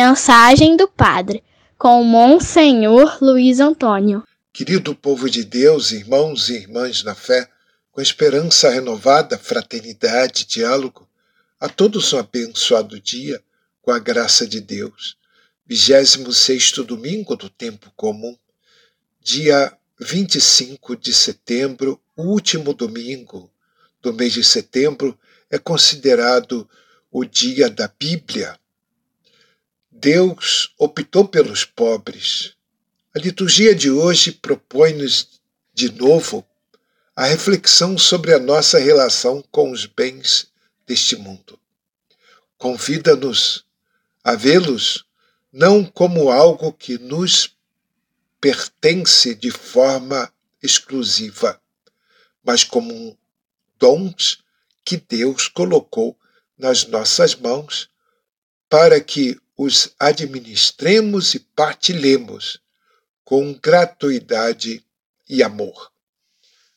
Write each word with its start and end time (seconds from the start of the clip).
Mensagem 0.00 0.76
do 0.76 0.86
Padre, 0.86 1.42
com 1.76 2.04
Monsenhor 2.04 3.18
Luiz 3.20 3.58
Antônio. 3.58 4.22
Querido 4.52 4.94
povo 4.94 5.28
de 5.28 5.42
Deus, 5.42 5.90
irmãos 5.90 6.48
e 6.48 6.54
irmãs 6.54 7.02
na 7.02 7.16
fé, 7.16 7.50
com 7.90 8.00
esperança 8.00 8.70
renovada, 8.70 9.36
fraternidade, 9.36 10.46
diálogo, 10.46 11.08
a 11.58 11.68
todos 11.68 12.12
um 12.12 12.18
abençoado 12.20 13.00
dia, 13.00 13.42
com 13.82 13.90
a 13.90 13.98
graça 13.98 14.46
de 14.46 14.60
Deus. 14.60 15.16
26 15.66 16.70
domingo 16.86 17.34
do 17.34 17.50
tempo 17.50 17.92
comum, 17.96 18.36
dia 19.20 19.76
25 19.98 20.94
de 20.94 21.12
setembro, 21.12 22.00
último 22.16 22.72
domingo 22.72 23.50
do 24.00 24.12
mês 24.14 24.32
de 24.32 24.44
setembro, 24.44 25.18
é 25.50 25.58
considerado 25.58 26.70
o 27.10 27.24
dia 27.24 27.68
da 27.68 27.90
Bíblia. 27.98 28.56
Deus 30.00 30.72
optou 30.78 31.26
pelos 31.26 31.64
pobres. 31.64 32.54
A 33.12 33.18
liturgia 33.18 33.74
de 33.74 33.90
hoje 33.90 34.30
propõe-nos 34.30 35.40
de 35.74 35.90
novo 35.90 36.46
a 37.16 37.24
reflexão 37.24 37.98
sobre 37.98 38.32
a 38.32 38.38
nossa 38.38 38.78
relação 38.78 39.42
com 39.50 39.72
os 39.72 39.86
bens 39.86 40.52
deste 40.86 41.16
mundo. 41.16 41.58
Convida-nos 42.56 43.64
a 44.22 44.36
vê-los 44.36 45.04
não 45.52 45.84
como 45.84 46.30
algo 46.30 46.72
que 46.72 46.96
nos 46.96 47.56
pertence 48.40 49.34
de 49.34 49.50
forma 49.50 50.32
exclusiva, 50.62 51.60
mas 52.44 52.62
como 52.62 53.18
dons 53.76 54.44
que 54.84 54.96
Deus 54.96 55.48
colocou 55.48 56.16
nas 56.56 56.86
nossas 56.86 57.34
mãos 57.34 57.90
para 58.68 59.00
que 59.00 59.36
os 59.58 59.92
administremos 59.98 61.34
e 61.34 61.40
partilhemos 61.40 62.60
com 63.24 63.52
gratuidade 63.54 64.84
e 65.28 65.42
amor. 65.42 65.90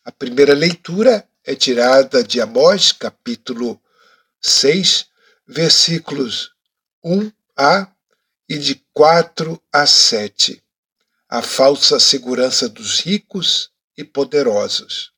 A 0.04 0.12
primeira 0.12 0.56
leitura 0.56 1.30
é 1.46 1.54
tirada 1.54 2.24
de 2.24 2.42
Amós, 2.42 2.92
capítulo 2.92 3.80
6, 4.42 5.06
versículos 5.46 6.54
1 7.04 7.32
a 7.56 7.88
e 8.50 8.58
de 8.58 8.84
4 8.92 9.62
a 9.72 9.86
7. 9.86 10.62
A 11.30 11.44
falsa 11.44 12.00
segurança 12.00 12.68
dos 12.68 13.00
ricos 13.02 13.70
e 13.96 14.04
poderosos. 14.04 15.14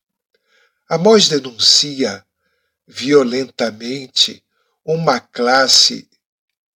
Amós 0.89 1.30
denuncia 1.30 2.25
violentamente 2.86 4.44
uma 4.84 5.22
classe 5.22 6.09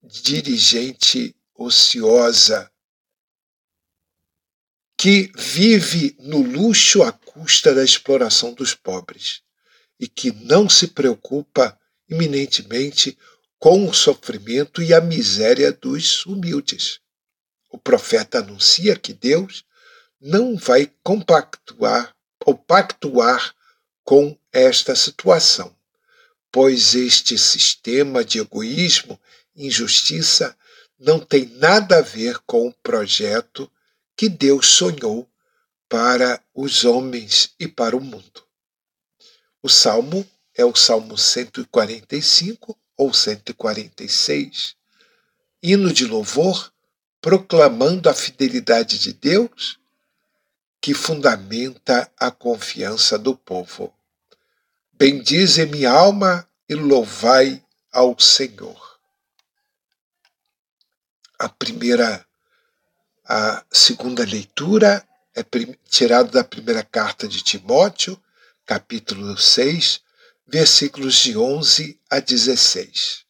dirigente 0.07 1.35
ociosa 1.55 2.71
que 4.99 5.31
vive 5.37 6.17
no 6.21 6.41
luxo 6.43 7.03
à 7.03 7.13
custa 7.13 7.75
da 7.75 7.85
exploração 7.85 8.55
dos 8.55 8.75
pobres 8.75 9.43
e 10.01 10.09
que 10.09 10.33
não 10.33 10.69
se 10.69 10.89
preocupa 10.89 11.79
iminentemente 12.09 13.19
com 13.59 13.89
o 13.89 13.95
sofrimento 13.95 14.83
e 14.83 14.95
a 14.95 15.01
miséria 15.01 15.73
dos 15.73 16.25
humildes. 16.25 17.01
O 17.71 17.79
profeta 17.79 18.39
anuncia 18.39 18.97
que 18.97 19.13
Deus 19.13 19.65
não 20.21 20.57
vai 20.57 20.91
compactuar 21.03 22.15
ou 22.45 22.57
pactuar 22.57 23.55
com 24.05 24.39
esta 24.53 24.95
situação, 24.95 25.77
pois 26.51 26.95
este 26.95 27.37
sistema 27.37 28.25
de 28.25 28.39
egoísmo 28.39 29.21
injustiça 29.57 30.57
não 30.99 31.19
tem 31.19 31.47
nada 31.47 31.99
a 31.99 32.03
ver 32.03 32.39
com 32.47 32.69
o 32.69 32.73
projeto 32.73 33.71
que 34.17 34.29
Deus 34.29 34.69
sonhou 34.69 35.29
para 35.89 36.43
os 36.55 36.85
homens 36.85 37.55
e 37.61 37.69
para 37.69 37.97
o 37.97 38.01
mundo. 38.01 38.45
O 39.63 39.69
salmo 39.69 40.27
é 40.55 40.65
o 40.65 40.75
Salmo 40.75 41.19
145 41.19 42.79
ou 42.97 43.13
146, 43.13 44.75
hino 45.63 45.93
de 45.93 46.07
louvor 46.07 46.73
proclamando 47.21 48.09
a 48.09 48.15
fidelidade 48.15 48.99
de 48.99 49.13
Deus 49.13 49.79
que 50.81 50.95
fundamenta 50.95 52.11
a 52.17 52.31
confiança 52.31 53.19
do 53.19 53.37
povo. 53.37 53.93
Bendize 54.93 55.67
minha 55.67 55.91
alma 55.91 56.49
e 56.69 56.75
louvai 56.75 57.63
ao 57.93 58.19
Senhor 58.19 58.96
a 61.39 61.49
primeira, 61.49 62.27
a 63.25 63.65
segunda 63.71 64.25
leitura 64.25 65.07
é 65.35 65.45
tirada 65.89 66.31
da 66.31 66.45
primeira 66.45 66.83
carta 66.83 67.29
de 67.29 67.43
Timóteo, 67.43 68.21
capítulo 68.65 69.37
6, 69.37 70.01
versículos 70.47 71.17
de 71.17 71.37
11 71.37 72.01
a 72.09 72.21
16. 72.21 73.25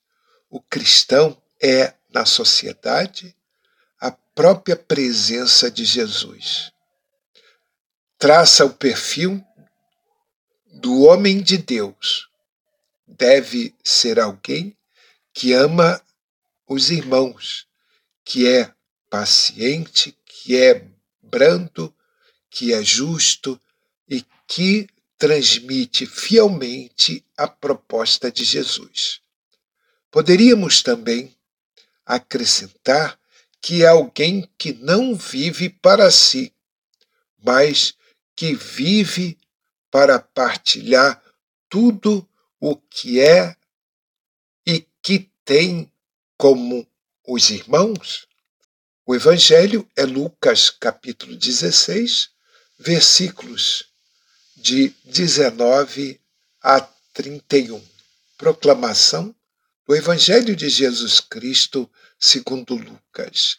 O 0.49 0.61
cristão 0.61 1.41
é, 1.61 1.95
na 2.13 2.25
sociedade, 2.25 3.35
a 4.01 4.13
própria 4.13 4.77
presença 4.77 5.71
de 5.71 5.85
Jesus. 5.85 6.71
Traça 8.19 8.65
o 8.65 8.73
perfil 8.73 9.45
do 10.67 11.03
homem 11.03 11.43
de 11.43 11.59
Deus. 11.59 12.29
Deve 13.07 13.75
ser 13.83 14.21
alguém 14.21 14.77
que 15.33 15.53
ama 15.53 16.01
os 16.67 16.91
irmãos, 16.91 17.67
que 18.27 18.49
é 18.49 18.75
paciente, 19.09 20.19
que 20.25 20.57
é 20.57 20.85
brando, 21.23 21.95
que 22.51 22.75
é 22.75 22.83
justo 22.83 23.59
e 24.09 24.27
que 24.49 24.89
transmite 25.17 26.05
fielmente 26.07 27.25
a 27.37 27.47
proposta 27.47 28.31
de 28.31 28.45
Jesus. 28.45 29.21
Poderíamos 30.11 30.83
também 30.83 31.37
acrescentar 32.05 33.17
que 33.63 33.85
é 33.85 33.87
alguém 33.87 34.51
que 34.59 34.73
não 34.73 35.15
vive 35.15 35.71
para 35.71 36.11
si, 36.11 36.53
mas 37.39 37.95
que 38.35 38.57
vive 38.57 39.39
para 39.89 40.19
partilhar 40.19 41.23
tudo 41.69 42.29
o 42.59 42.75
que 42.75 43.21
é 43.21 43.57
e 44.67 44.85
que 45.01 45.31
tem 45.45 45.91
como 46.37 46.87
os 47.27 47.51
irmãos? 47.51 48.27
O 49.05 49.15
Evangelho 49.15 49.89
é 49.97 50.05
Lucas 50.05 50.71
capítulo 50.71 51.37
16, 51.37 52.31
versículos 52.79 53.87
de 54.57 54.95
19 55.05 56.21
a 56.63 56.81
31. 57.13 57.83
Proclamação 58.39 59.35
do 59.87 59.95
Evangelho 59.95 60.55
de 60.55 60.69
Jesus 60.69 61.21
Cristo 61.21 61.91
segundo 62.19 62.75
Lucas. 62.75 63.59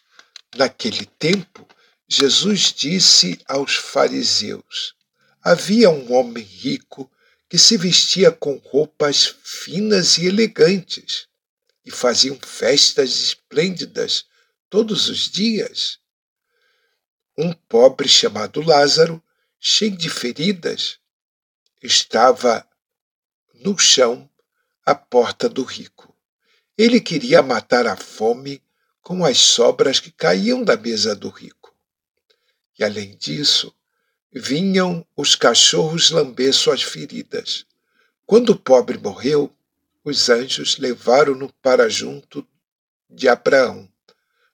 Naquele 0.56 1.06
tempo, 1.06 1.68
Jesus 2.08 2.74
disse 2.74 3.40
aos 3.48 3.76
fariseus: 3.76 4.96
Havia 5.42 5.90
um 5.90 6.14
homem 6.14 6.44
rico 6.44 7.12
que 7.50 7.58
se 7.58 7.78
vestia 7.78 8.32
com 8.32 8.56
roupas 8.58 9.36
finas 9.44 10.18
e 10.18 10.26
elegantes 10.26 11.28
e 11.88 11.92
faziam 11.92 12.38
festas 12.46 13.12
esplêndidas 13.22 14.26
todos 14.70 15.08
os 15.08 15.32
dias. 15.32 16.00
Um 17.38 17.54
pobre 17.54 18.10
chamado 18.10 18.62
Lázaro, 18.62 19.24
cheio 19.58 19.96
de 19.96 20.10
feridas, 20.10 21.00
estava 21.82 22.68
no 23.54 23.78
chão 23.80 24.30
à 24.86 24.94
porta 24.94 25.48
do 25.48 25.64
rico. 25.64 26.14
Ele 26.78 27.00
queria 27.00 27.42
matar 27.42 27.88
a 27.88 27.96
fome 27.96 28.62
com 29.02 29.24
as 29.24 29.38
sobras 29.38 30.02
que 30.02 30.12
caíam 30.12 30.66
da 30.66 30.76
mesa 30.76 31.16
do 31.16 31.30
rico. 31.30 31.74
E 32.78 32.84
além 32.84 33.16
disso, 33.16 33.74
vinham 34.30 35.08
os 35.16 35.36
cachorros 35.36 36.12
lamber 36.12 36.54
suas 36.54 36.84
feridas. 36.84 37.66
Quando 38.26 38.50
o 38.50 38.60
pobre 38.60 38.98
morreu, 38.98 39.57
os 40.10 40.30
anjos 40.30 40.78
levaram-no 40.78 41.52
para 41.62 41.90
junto 41.90 42.48
de 43.10 43.28
Abraão. 43.28 43.92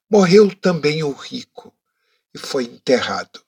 Morreu 0.09 0.51
também 0.55 1.03
o 1.03 1.11
rico 1.11 1.71
e 2.33 2.39
foi 2.39 2.63
enterrado. 2.63 3.39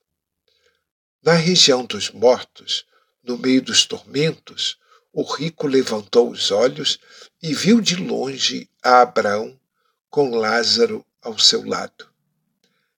Na 1.24 1.34
região 1.34 1.84
dos 1.84 2.12
mortos, 2.12 2.86
no 3.24 3.40
meio 3.40 3.60
dos 3.60 3.86
tormentos, 3.86 4.78
o 5.12 5.24
rico 5.24 5.66
levantou 5.66 6.30
os 6.30 6.52
olhos 6.52 7.00
e 7.42 7.56
viu 7.56 7.82
de 7.82 7.96
longe 7.96 8.70
a 8.84 9.02
Abraão 9.02 9.60
com 10.08 10.36
Lázaro 10.36 11.04
ao 11.24 11.40
seu 11.40 11.68
lado. 11.68 12.08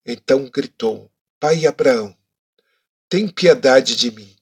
Então 0.06 0.50
gritou: 0.50 1.09
Pai 1.39 1.65
Abraão, 1.65 2.13
tem 3.07 3.25
piedade 3.30 3.95
de 3.95 4.12
mim. 4.12 4.36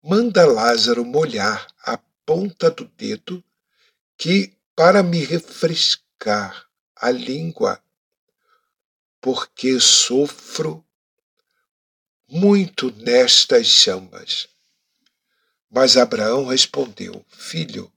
Manda 0.00 0.46
Lázaro 0.46 1.04
molhar 1.04 1.66
a 1.82 1.98
ponta 2.24 2.70
do 2.70 2.84
dedo 2.84 3.42
que, 4.18 4.52
para 4.74 5.02
me 5.02 5.24
refrescar 5.24 6.66
a 6.96 7.10
língua 7.10 7.80
porque 9.20 9.78
sofro 9.80 10.84
muito 12.28 12.90
nestas 12.96 13.66
chamas. 13.66 14.48
Mas 15.70 15.96
Abraão 15.96 16.46
respondeu: 16.46 17.24
Filho, 17.28 17.92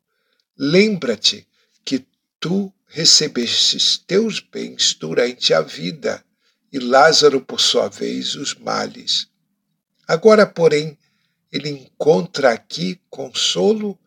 lembra-te 0.57 1.47
que 1.83 2.06
tu 2.39 2.74
recebestes 2.88 3.97
teus 3.97 4.39
bens 4.39 4.94
durante 4.94 5.53
a 5.53 5.62
vida, 5.62 6.24
e 6.71 6.79
Lázaro, 6.79 7.41
por 7.41 7.59
sua 7.59 7.88
vez, 7.88 8.35
os 8.35 8.53
males. 8.56 9.27
Agora, 10.07 10.45
porém, 10.45 10.97
ele 11.51 11.69
encontra 11.69 12.51
aqui 12.53 13.00
consolo 13.09 14.00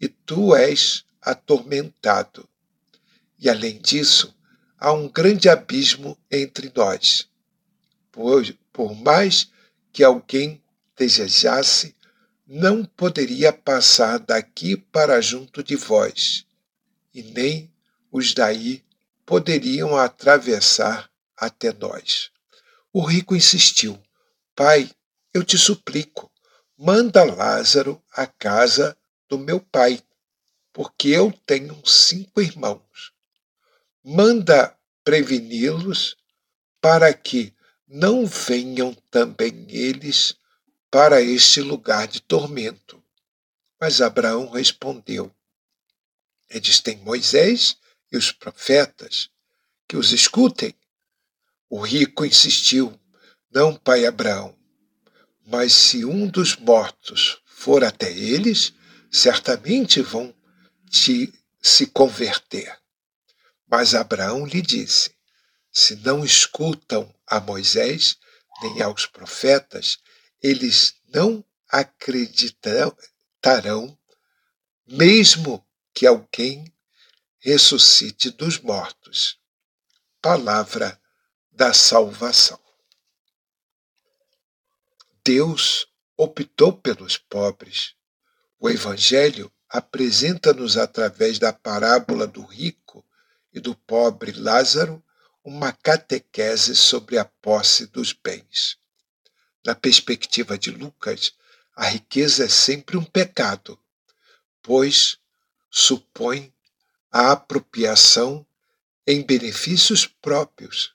e 0.00 0.08
tu 0.08 0.54
és 0.54 1.04
atormentado. 1.22 2.48
E 3.38 3.48
além 3.48 3.80
disso, 3.80 4.34
há 4.78 4.92
um 4.92 5.08
grande 5.08 5.48
abismo 5.48 6.18
entre 6.30 6.72
nós. 6.74 7.28
Por, 8.10 8.44
por 8.72 8.94
mais 8.94 9.50
que 9.92 10.02
alguém 10.02 10.62
desejasse, 10.96 11.94
não 12.46 12.84
poderia 12.84 13.52
passar 13.52 14.18
daqui 14.18 14.76
para 14.76 15.20
junto 15.20 15.62
de 15.62 15.76
vós, 15.76 16.44
e 17.14 17.22
nem 17.22 17.72
os 18.10 18.34
daí 18.34 18.84
poderiam 19.24 19.96
atravessar 19.96 21.10
até 21.36 21.72
nós. 21.72 22.30
O 22.92 23.00
rico 23.00 23.34
insistiu: 23.34 23.98
Pai, 24.54 24.90
eu 25.32 25.42
te 25.42 25.56
suplico, 25.56 26.30
manda 26.76 27.24
Lázaro 27.24 28.02
à 28.12 28.26
casa 28.26 28.96
do 29.28 29.38
meu 29.38 29.58
pai, 29.58 30.02
porque 30.72 31.08
eu 31.08 31.32
tenho 31.46 31.80
cinco 31.86 32.40
irmãos. 32.40 33.12
Manda 34.02 34.76
preveni-los 35.04 36.16
para 36.80 37.12
que 37.12 37.54
não 37.86 38.26
venham 38.26 38.94
também 39.10 39.66
eles 39.68 40.34
para 40.90 41.20
este 41.20 41.60
lugar 41.60 42.08
de 42.08 42.20
tormento. 42.20 43.02
Mas 43.80 44.00
Abraão 44.00 44.48
respondeu: 44.48 45.34
Eles 46.48 46.80
têm 46.80 46.96
Moisés 46.98 47.76
e 48.10 48.16
os 48.16 48.32
profetas, 48.32 49.30
que 49.88 49.96
os 49.96 50.12
escutem. 50.12 50.74
O 51.68 51.80
rico 51.80 52.24
insistiu: 52.24 52.98
Não, 53.50 53.74
pai 53.74 54.06
Abraão, 54.06 54.56
mas 55.46 55.72
se 55.72 56.04
um 56.04 56.26
dos 56.26 56.56
mortos 56.56 57.42
for 57.44 57.84
até 57.84 58.10
eles, 58.10 58.72
certamente 59.10 60.00
vão 60.00 60.34
te 60.92 61.32
se 61.60 61.86
converter. 61.86 62.78
Mas 63.66 63.94
Abraão 63.94 64.44
lhe 64.44 64.60
disse: 64.60 65.16
se 65.72 65.96
não 65.96 66.22
escutam 66.22 67.12
a 67.26 67.40
Moisés 67.40 68.18
nem 68.60 68.82
aos 68.82 69.06
profetas, 69.06 69.98
eles 70.40 70.94
não 71.08 71.42
acreditarão, 71.68 72.94
mesmo 74.86 75.66
que 75.94 76.06
alguém 76.06 76.72
ressuscite 77.38 78.30
dos 78.30 78.58
mortos. 78.58 79.40
Palavra 80.20 81.00
da 81.50 81.72
salvação. 81.72 82.60
Deus 85.24 85.86
optou 86.16 86.76
pelos 86.76 87.16
pobres. 87.16 87.94
O 88.58 88.68
Evangelho 88.68 89.52
apresenta-nos, 89.72 90.76
através 90.76 91.38
da 91.38 91.50
parábola 91.50 92.26
do 92.26 92.42
rico 92.42 93.02
e 93.50 93.58
do 93.58 93.74
pobre 93.74 94.30
Lázaro, 94.32 95.02
uma 95.42 95.72
catequese 95.72 96.76
sobre 96.76 97.16
a 97.16 97.24
posse 97.24 97.86
dos 97.86 98.12
bens. 98.12 98.76
Na 99.64 99.74
perspectiva 99.74 100.58
de 100.58 100.70
Lucas, 100.70 101.32
a 101.74 101.86
riqueza 101.86 102.44
é 102.44 102.48
sempre 102.48 102.98
um 102.98 103.04
pecado, 103.04 103.78
pois 104.62 105.18
supõe 105.70 106.52
a 107.10 107.32
apropriação 107.32 108.46
em 109.06 109.22
benefícios 109.22 110.06
próprios 110.06 110.94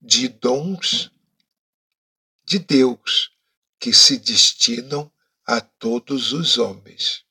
de 0.00 0.28
dons 0.28 1.12
de 2.42 2.58
Deus 2.58 3.32
que 3.78 3.92
se 3.92 4.16
destinam 4.16 5.12
a 5.46 5.60
todos 5.60 6.32
os 6.32 6.56
homens. 6.56 7.24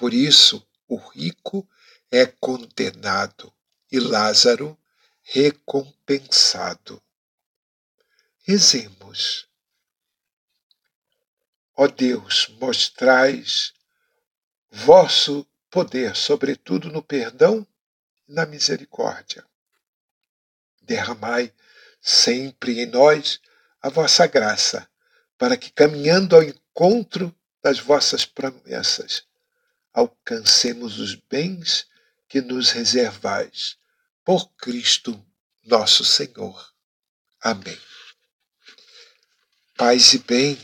Por 0.00 0.14
isso, 0.14 0.66
o 0.88 0.96
rico 0.96 1.68
é 2.10 2.24
condenado 2.24 3.52
e 3.92 4.00
Lázaro 4.00 4.78
recompensado. 5.20 7.02
Rezemos. 8.42 9.46
Ó 11.76 11.86
Deus, 11.86 12.48
mostrais 12.58 13.74
vosso 14.70 15.46
poder, 15.70 16.16
sobretudo 16.16 16.90
no 16.90 17.02
perdão 17.02 17.66
e 18.26 18.32
na 18.32 18.46
misericórdia. 18.46 19.44
Derramai 20.80 21.52
sempre 22.00 22.80
em 22.80 22.86
nós 22.86 23.38
a 23.82 23.90
vossa 23.90 24.26
graça, 24.26 24.88
para 25.36 25.58
que, 25.58 25.70
caminhando 25.70 26.36
ao 26.36 26.42
encontro 26.42 27.38
das 27.62 27.78
vossas 27.78 28.24
promessas, 28.24 29.28
alcancemos 29.92 30.98
os 30.98 31.14
bens 31.14 31.86
que 32.28 32.40
nos 32.40 32.70
reservais 32.70 33.76
por 34.24 34.50
Cristo 34.52 35.20
nosso 35.64 36.04
Senhor. 36.04 36.72
Amém. 37.40 37.78
Paz 39.76 40.12
e 40.12 40.18
bem, 40.18 40.58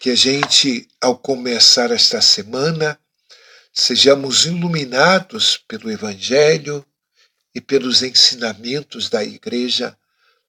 que 0.00 0.10
a 0.10 0.14
gente, 0.14 0.88
ao 1.00 1.18
começar 1.18 1.90
esta 1.90 2.20
semana, 2.20 2.98
sejamos 3.72 4.46
iluminados 4.46 5.56
pelo 5.56 5.90
Evangelho 5.90 6.86
e 7.54 7.60
pelos 7.60 8.02
ensinamentos 8.02 9.08
da 9.08 9.22
Igreja 9.22 9.98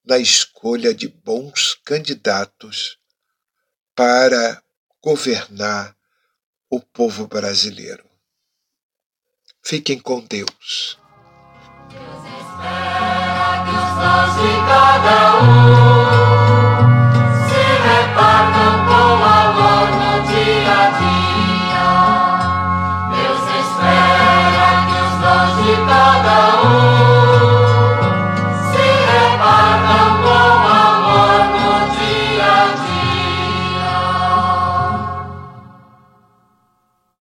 na 0.06 0.18
escolha 0.18 0.94
de 0.94 1.08
bons 1.08 1.76
candidatos 1.84 2.98
para 3.96 4.64
governar 5.02 5.96
o 6.70 6.80
povo 6.80 7.28
brasileiro. 7.28 8.04
Fiquem 9.64 10.00
com 10.00 10.22
Deus. 10.22 11.00
Deus 11.90 12.24
espera 12.26 13.66
que 13.66 13.72
os 13.72 13.90
dons 14.00 14.34
de 14.42 14.52
cada 14.68 16.16
um 16.16 16.19